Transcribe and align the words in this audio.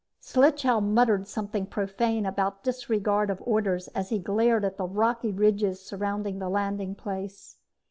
Slichow 0.19 0.81
muttered 0.81 1.27
something 1.27 1.67
profane 1.67 2.25
about 2.25 2.63
disregard 2.63 3.29
of 3.29 3.39
orders 3.45 3.87
as 3.89 4.09
he 4.09 4.17
glared 4.17 4.65
at 4.65 4.77
the 4.77 4.87
rocky 4.87 5.31
ridges 5.31 5.79
surrounding 5.85 6.39
the 6.39 6.49
landing 6.49 6.95
place. 6.95 7.57